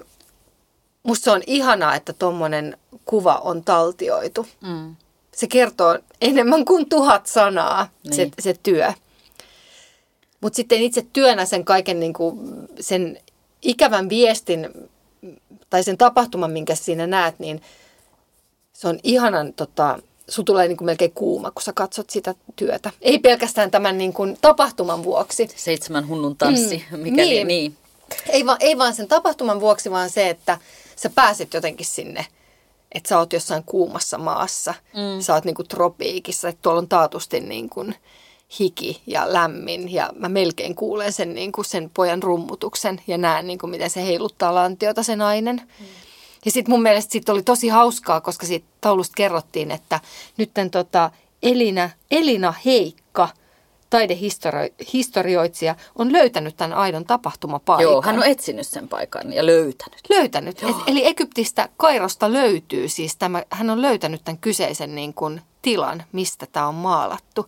[1.07, 4.47] Musta se on ihanaa, että tuommoinen kuva on taltioitu.
[4.61, 4.95] Mm.
[5.35, 8.15] Se kertoo enemmän kuin tuhat sanaa, niin.
[8.15, 8.93] se, se työ.
[10.41, 12.39] Mutta sitten itse työnä sen kaiken niin kuin,
[12.79, 13.17] sen
[13.61, 14.69] ikävän viestin
[15.69, 17.61] tai sen tapahtuman, minkä siinä näet, niin
[18.73, 22.91] se on ihanan, tota, sun tulee niin kuin melkein kuuma, kun sä katsot sitä työtä.
[23.01, 25.49] Ei pelkästään tämän niin kuin tapahtuman vuoksi.
[25.55, 27.47] Seitsemän hunnun tanssi, mm, mikä niin.
[27.47, 27.77] niin.
[28.29, 30.57] Ei, vaan, ei vaan sen tapahtuman vuoksi, vaan se, että
[31.01, 32.25] sä pääset jotenkin sinne,
[32.91, 35.21] että sä oot jossain kuumassa maassa, mm.
[35.21, 37.85] sä oot niinku tropiikissa, että tuolla on taatusti niinku
[38.59, 43.67] hiki ja lämmin ja mä melkein kuulen sen, niinku sen pojan rummutuksen ja näen niinku
[43.67, 45.55] miten se heiluttaa lantiota se nainen.
[45.55, 45.85] Mm.
[46.45, 49.99] Ja sitten mun mielestä sit oli tosi hauskaa, koska siitä taulusta kerrottiin, että
[50.37, 51.11] nytten tota
[51.43, 53.01] Elina, Elina Heikka–
[53.89, 57.83] taidehistorioitsija on löytänyt tämän aidon tapahtumapaikan.
[57.83, 60.01] Joo, hän on etsinyt sen paikan ja löytänyt.
[60.09, 60.63] Löytänyt.
[60.63, 66.03] Et, eli Egyptistä Kairosta löytyy siis tämä, hän on löytänyt tämän kyseisen niin kuin, tilan,
[66.11, 67.45] mistä tämä on maalattu.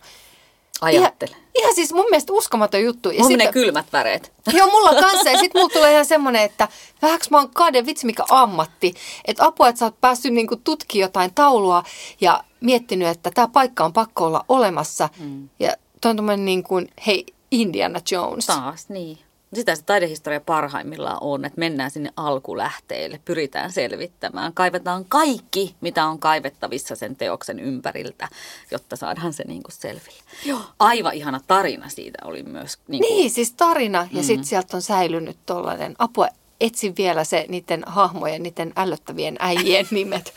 [0.80, 1.30] Ajattele.
[1.30, 3.10] Ihan, ihan siis mun mielestä uskomaton juttu.
[3.10, 4.32] Ja sitten, kylmät väreet.
[4.52, 5.30] Joo, mulla kanssa.
[5.30, 6.68] Ja sitten mulla tulee ihan semmoinen, että
[7.02, 8.94] vähäks mä oon kade, vitsi mikä ammatti.
[9.24, 11.82] Että apua, että sä oot päässyt niinku tutkimaan jotain taulua
[12.20, 15.08] ja miettinyt, että tämä paikka on pakko olla olemassa.
[15.18, 15.48] Mm.
[15.58, 18.46] Ja Tuo on niin kuin, hei, Indiana Jones.
[18.46, 19.18] Taas, niin.
[19.54, 26.18] Sitä se taidehistoria parhaimmillaan on, että mennään sinne alkulähteille, pyritään selvittämään, kaivetaan kaikki, mitä on
[26.18, 28.28] kaivettavissa sen teoksen ympäriltä,
[28.70, 30.22] jotta saadaan se niin kuin selville.
[30.44, 30.60] Joo.
[30.78, 32.78] Aivan ihana tarina siitä oli myös.
[32.88, 33.16] Niin, kuin...
[33.16, 34.22] niin siis tarina ja mm-hmm.
[34.22, 36.28] sitten sieltä on säilynyt tuollainen, apua,
[36.60, 40.34] etsin vielä se niiden hahmojen, niiden ällöttävien äijien nimet.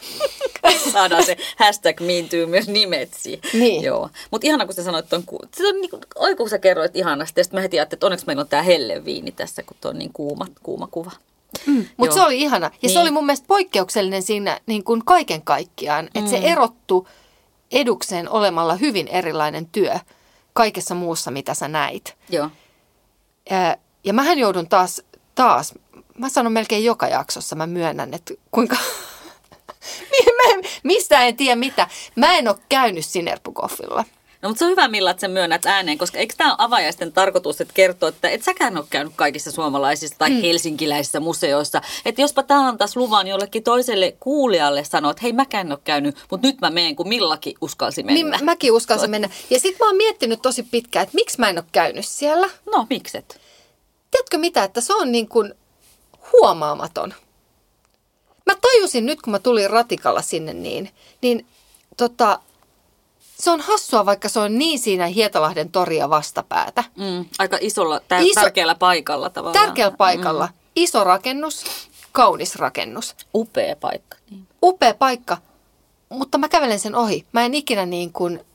[0.93, 3.41] Saadaan se hashtag miintyy myös nimetsi.
[3.54, 3.84] Niin.
[3.84, 4.10] Joo.
[4.32, 5.23] Mutta ihana, kun sä sanoit tuon,
[5.58, 8.26] se on niinku, oi kun sä kerroit ihanasti, ja sitten mä heti ajattelin, että onneksi
[8.26, 11.12] meillä on tämä helleviini tässä, kun tuo on niin kuuma, kuuma kuva.
[11.65, 12.65] Mm, Mutta se oli ihana.
[12.65, 12.93] Ja niin.
[12.93, 16.28] se oli mun mielestä poikkeuksellinen siinä niin kuin kaiken kaikkiaan, että mm.
[16.28, 17.08] se erottu
[17.71, 19.93] edukseen olemalla hyvin erilainen työ
[20.54, 22.15] kaikessa muussa, mitä sä näit.
[22.30, 22.49] Joo.
[23.49, 25.02] Ja, ja mähän joudun taas,
[25.36, 25.73] taas
[26.17, 28.76] mä sanon melkein joka jaksossa, mä myönnän, että kuinka...
[30.84, 31.88] Mistä en tiedä mitä.
[32.15, 34.06] Mä en ole käynyt Sinerpukoffilla.
[34.43, 37.62] No mutta se on hyvä Milla, että sä myönnät ääneen, koska eikö tämä avajaisten tarkoitus,
[37.62, 40.41] että kertoo, että et säkään ole käynyt kaikissa suomalaisissa tai mm.
[40.41, 41.82] helsinkiläisissä museoissa.
[42.06, 46.48] Että jospa tämä antaisi luvan jollekin toiselle kuulijalle sanoa, että hei mäkään ole käynyt, mutta
[46.48, 48.38] nyt mä menen, kun Millakin uskalsi mennä.
[48.38, 49.30] Niin mäkin uskalsin mennä.
[49.50, 52.50] Ja sitten mä oon miettinyt tosi pitkään, että miksi mä en ole käynyt siellä.
[52.74, 53.41] No mikset?
[54.12, 55.54] Tiedätkö mitä, että se on niin kuin
[56.32, 57.13] huomaamaton.
[58.45, 60.89] Mä tajusin nyt, kun mä tulin ratikalla sinne niin,
[61.21, 61.45] niin
[61.97, 62.39] tota,
[63.39, 66.84] se on hassua, vaikka se on niin siinä Hietalahden toria vastapäätä.
[66.97, 69.65] Mm, aika isolla, tär- Iso, tärkeällä paikalla tavallaan.
[69.65, 70.45] Tärkeällä paikalla.
[70.45, 70.53] Mm.
[70.75, 71.65] Iso rakennus,
[72.12, 73.15] kaunis rakennus.
[73.36, 74.17] Upea paikka.
[74.29, 74.47] Niin.
[74.63, 75.38] Upea paikka,
[76.10, 77.25] mutta mä kävelen sen ohi.
[77.32, 78.45] Mä en ikinä niin kuin,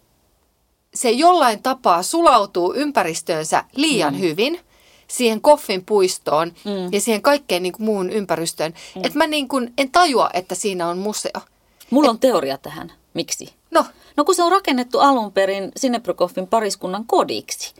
[0.94, 4.20] se jollain tapaa sulautuu ympäristöönsä liian mm.
[4.20, 4.60] hyvin
[5.10, 6.92] siihen Koffin puistoon mm.
[6.92, 8.74] ja siihen kaikkeen niin kuin muuhun ympäristöön.
[8.94, 9.04] Mm.
[9.04, 11.40] Että mä niin kuin en tajua, että siinä on museo.
[11.90, 12.92] Mulla Et, on teoria tähän.
[13.14, 13.52] Miksi?
[13.70, 13.84] No.
[14.16, 17.74] No kun se on rakennettu alun perin Sineprokoffin pariskunnan kodiksi.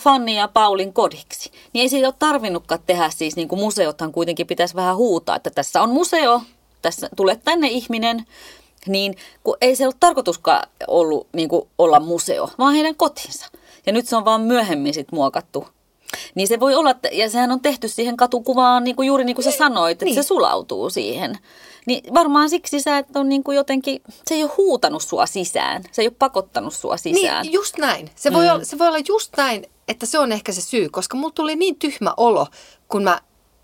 [0.00, 1.50] Fanni ja Paulin kodiksi.
[1.72, 5.50] Niin ei siitä ole tarvinnutkaan tehdä siis, niin kuin museothan kuitenkin pitäisi vähän huutaa, että
[5.50, 6.42] tässä on museo,
[6.82, 8.26] tässä tulet tänne ihminen,
[8.86, 13.46] niin kun ei se ole tarkoituskaan ollut niin kuin olla museo, vaan heidän kotinsa.
[13.86, 15.68] Ja nyt se on vaan myöhemmin sit muokattu
[16.34, 19.44] niin se voi olla, ja sehän on tehty siihen katukuvaan niin kuin juuri niin kuin
[19.44, 20.14] sä sanoit, että niin.
[20.14, 21.38] se sulautuu siihen.
[21.86, 25.82] Niin varmaan siksi sä et on niin kuin jotenkin, se ei ole huutanut sua sisään,
[25.92, 27.42] se ei ole pakottanut sua sisään.
[27.42, 28.10] Niin, just näin.
[28.14, 28.52] Se voi, mm.
[28.52, 31.56] olla, se voi olla just näin, että se on ehkä se syy, koska mulla tuli
[31.56, 32.46] niin tyhmä olo,
[32.88, 33.20] kun mä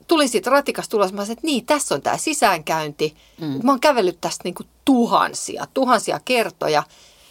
[0.08, 3.16] tulin siitä ratikasta tulos, mä sanoin, että niin, tässä on tämä sisäänkäynti.
[3.40, 3.60] Mm.
[3.62, 6.82] Mä oon kävellyt tästä niin kuin tuhansia, tuhansia kertoja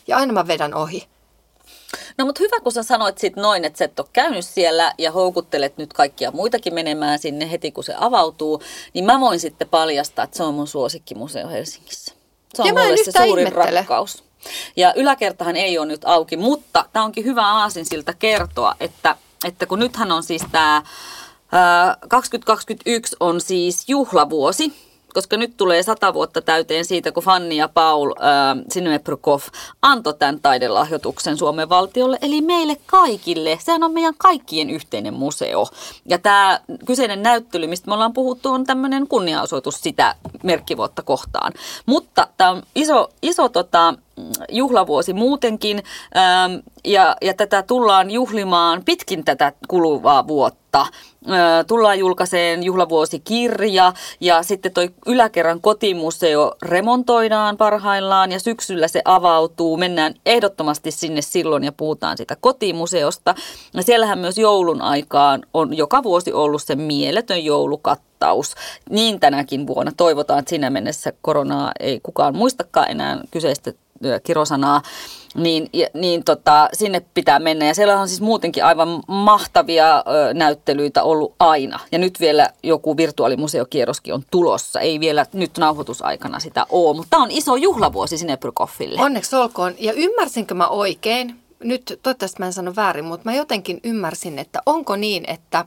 [0.07, 1.07] ja aina mä vedän ohi.
[2.17, 5.11] No mutta hyvä, kun sä sanoit sit noin, että sä et ole käynyt siellä ja
[5.11, 8.61] houkuttelet nyt kaikkia muitakin menemään sinne heti, kun se avautuu,
[8.93, 12.13] niin mä voin sitten paljastaa, että se on mun suosikkimuseo Helsingissä.
[12.53, 13.77] Se on ja mulle se suurin ihmettele.
[13.77, 14.23] rakkaus.
[14.75, 19.65] Ja yläkertahan ei ole nyt auki, mutta tämä onkin hyvä aasin siltä kertoa, että, että
[19.65, 20.83] kun nythän on siis tämä
[22.07, 24.73] 2021 on siis juhlavuosi,
[25.13, 29.41] koska nyt tulee sata vuotta täyteen siitä, kun Fanni ja Paul äh, Sineprukov
[29.81, 33.57] antoi tämän taidelahjoituksen Suomen valtiolle, eli meille kaikille.
[33.61, 35.67] Sehän on meidän kaikkien yhteinen museo.
[36.05, 41.53] Ja tämä kyseinen näyttely, mistä me ollaan puhuttu, on tämmöinen kunniaosoitus sitä merkkivuotta kohtaan.
[41.85, 43.93] Mutta tämä on iso, iso tota,
[44.49, 45.83] juhlavuosi muutenkin
[46.17, 46.53] ähm,
[46.85, 50.81] ja, ja tätä tullaan juhlimaan pitkin tätä kuluvaa vuotta.
[50.81, 59.77] Äh, tullaan julkaiseen juhlavuosikirja ja sitten toi yläkerran kotimuseo remontoidaan parhaillaan ja syksyllä se avautuu.
[59.77, 63.35] Mennään ehdottomasti sinne silloin ja puhutaan sitä kotimuseosta.
[63.73, 68.55] Ja siellähän myös joulun aikaan on joka vuosi ollut se mieletön joulukattaus.
[68.89, 73.73] Niin tänäkin vuonna toivotaan, että siinä mennessä koronaa ei kukaan muistakaan enää kyseistä
[74.23, 74.81] kirosanaa,
[75.35, 77.65] niin, niin tota, sinne pitää mennä.
[77.65, 81.79] Ja siellä on siis muutenkin aivan mahtavia ö, näyttelyitä ollut aina.
[81.91, 84.79] Ja nyt vielä joku virtuaalimuseokierroskin on tulossa.
[84.79, 89.01] Ei vielä nyt nauhoitusaikana sitä ole, mutta tämä on iso juhlavuosi sinne Prykoffille.
[89.01, 89.73] Onneksi olkoon.
[89.79, 94.61] Ja ymmärsinkö mä oikein, nyt toivottavasti mä en sano väärin, mutta mä jotenkin ymmärsin, että
[94.65, 95.65] onko niin, että,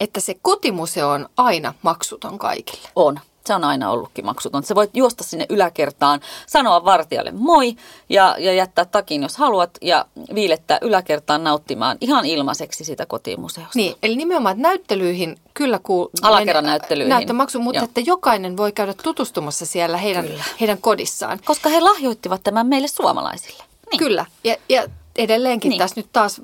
[0.00, 2.88] että se kotimuseo on aina maksuton kaikille?
[2.96, 3.20] On.
[3.46, 4.62] Se on aina ollutkin maksuton.
[4.62, 7.76] Sä voit juosta sinne yläkertaan, sanoa vartijalle moi
[8.08, 13.78] ja, ja jättää takin, jos haluat, ja viilettää yläkertaan nauttimaan ihan ilmaiseksi sitä kotimuseosta.
[13.78, 16.10] Niin, eli nimenomaan näyttelyihin kyllä kuuluu...
[16.22, 17.10] Alakerran näyttelyihin.
[17.10, 17.84] Näyttömaksu, mutta Joo.
[17.84, 20.28] että jokainen voi käydä tutustumassa siellä heidän,
[20.60, 21.40] heidän kodissaan.
[21.44, 23.64] Koska he lahjoittivat tämän meille suomalaisille.
[23.90, 23.98] Niin.
[23.98, 24.84] Kyllä, ja, ja
[25.16, 25.78] edelleenkin niin.
[25.78, 26.40] tässä nyt taas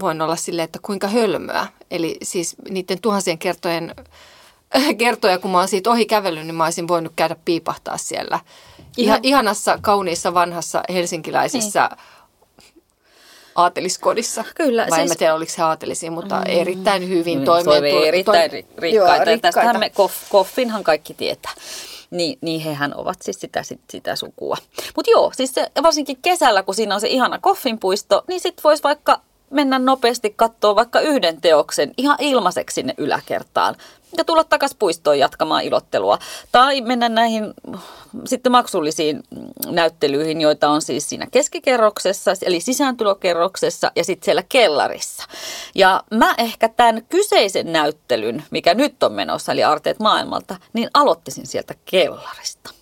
[0.00, 1.66] voin olla silleen, että kuinka hölmöä.
[1.90, 3.94] Eli siis niiden tuhansien kertojen
[4.98, 8.40] kertoja, kun mä oon siitä ohi kävellyt, niin mä olisin voinut käydä piipahtaa siellä.
[8.96, 12.00] Ihan, ihanassa, kauniissa, vanhassa helsinkiläisessä niin.
[13.54, 14.44] aateliskodissa.
[14.54, 14.86] Kyllä.
[14.90, 15.10] Vai siis...
[15.10, 16.44] en tiedä, oliko se aatelisia, mutta mm.
[16.46, 17.84] erittäin hyvin mm, toimeen.
[17.84, 18.60] erittäin toi...
[18.78, 18.96] rikkaita.
[18.96, 19.42] Joo, rikkaita.
[19.42, 21.52] Tästähän me koff, koffinhan kaikki tietää.
[22.10, 24.56] Niin, niin hehän ovat siis sitä, sit, sitä sukua.
[24.96, 28.82] Mutta joo, siis se, varsinkin kesällä, kun siinä on se ihana koffinpuisto, niin sitten voisi
[28.82, 29.20] vaikka
[29.52, 33.76] mennä nopeasti katsoa vaikka yhden teoksen ihan ilmaiseksi sinne yläkertaan
[34.16, 36.18] ja tulla takaisin puistoon jatkamaan ilottelua.
[36.52, 37.54] Tai mennä näihin
[38.24, 39.22] sitten maksullisiin
[39.66, 45.24] näyttelyihin, joita on siis siinä keskikerroksessa, eli sisääntulokerroksessa ja sitten siellä kellarissa.
[45.74, 51.46] Ja mä ehkä tämän kyseisen näyttelyn, mikä nyt on menossa, eli Arteet maailmalta, niin aloittisin
[51.46, 52.81] sieltä kellarista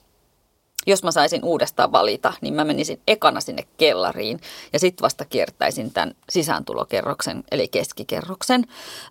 [0.87, 4.41] jos mä saisin uudestaan valita, niin mä menisin ekana sinne kellariin
[4.73, 8.65] ja sitten vasta kiertäisin tämän sisääntulokerroksen, eli keskikerroksen.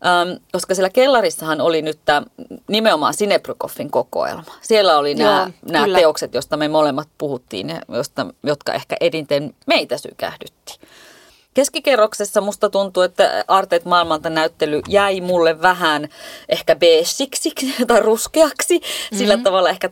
[0.05, 2.23] Ähm, koska siellä kellarissahan oli nyt tämä
[2.67, 4.43] nimenomaan Sinebrykoffin kokoelma.
[4.61, 5.49] Siellä oli nämä,
[5.95, 10.79] teokset, joista me molemmat puhuttiin, josta, jotka ehkä edinten meitä sykähdytti.
[11.53, 16.09] Keskikerroksessa musta tuntuu, että Arteet maailmalta näyttely jäi mulle vähän
[16.49, 17.53] ehkä beesiksi
[17.87, 18.77] tai ruskeaksi.
[18.77, 19.17] Mm-hmm.
[19.17, 19.89] Sillä tavalla ehkä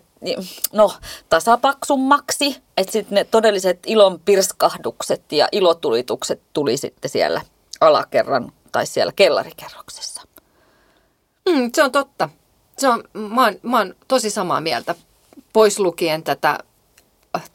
[0.73, 0.93] no,
[1.29, 7.41] tasapaksummaksi, että sitten ne todelliset ilon pirskahdukset ja ilotulitukset tuli sitten siellä
[7.81, 10.21] alakerran tai siellä kellarikerroksessa.
[11.49, 12.29] Mm, se on totta.
[12.77, 14.95] Se on, mä, oon, mä oon tosi samaa mieltä,
[15.53, 16.59] pois lukien tätä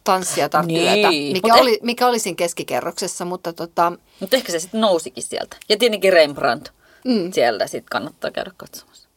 [0.05, 1.33] tanssia tai niin.
[1.33, 3.25] mikä, oli, mikä oli siinä keskikerroksessa.
[3.25, 3.92] Mutta, tota...
[4.20, 5.57] mutta ehkä se sitten nousikin sieltä.
[5.68, 6.72] Ja tietenkin Rembrandt
[7.05, 7.33] mm.
[7.33, 9.09] sieltä sitten kannattaa käydä katsomassa.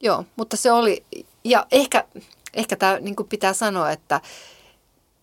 [0.00, 1.04] Joo, mutta se oli,
[1.44, 2.04] ja ehkä,
[2.54, 4.20] ehkä tämä niin pitää sanoa, että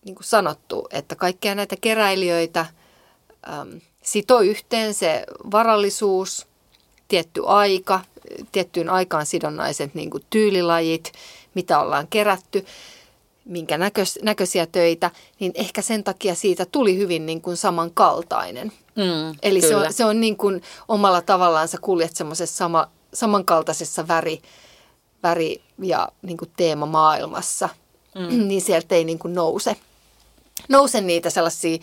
[0.04, 2.66] niin kuin sanottu, että kaikkia näitä keräilijöitä
[3.48, 6.46] äm, sitoo yhteen se varallisuus,
[7.08, 8.00] tietty aika,
[8.52, 11.12] tiettyyn aikaan sidonnaiset niin kuin tyylilajit,
[11.54, 12.66] mitä ollaan kerätty
[13.44, 18.72] minkä näköis, näköisiä töitä, niin ehkä sen takia siitä tuli hyvin niin kuin samankaltainen.
[18.96, 24.08] Mm, Eli se on, se on niin kuin omalla tavallaan sä kuljet semmoisessa sama, samankaltaisessa
[24.08, 24.42] väri,
[25.22, 27.68] väri- ja niin kuin teemamaailmassa.
[28.14, 28.28] mm.
[28.48, 29.76] niin sieltä ei niin kuin nouse,
[30.68, 31.78] nouse niitä sellaisia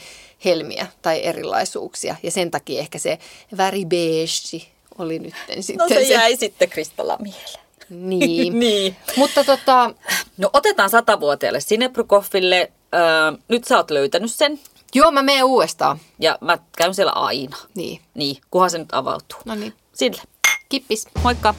[0.45, 2.15] helmiä tai erilaisuuksia.
[2.23, 3.19] Ja sen takia ehkä se
[3.57, 4.65] väri beige
[4.97, 6.39] oli nyt sitten No se jäi se...
[6.39, 7.69] sitten Kristalla mieleen.
[7.89, 8.59] Niin.
[8.59, 8.95] niin.
[9.17, 9.93] Mutta tota...
[10.37, 12.71] No otetaan satavuotiaalle Sinebrukoffille.
[12.95, 14.59] Öö, nyt sä oot löytänyt sen.
[14.93, 15.99] Joo, mä menen uudestaan.
[16.19, 17.57] Ja mä käyn siellä aina.
[17.75, 18.01] Niin.
[18.13, 19.39] Niin, kunhan se nyt avautuu.
[19.45, 19.73] No niin.
[19.93, 20.21] Sille.
[20.69, 21.07] Kippis.
[21.23, 21.55] Moikka.